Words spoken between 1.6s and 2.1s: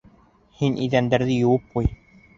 ҡуй.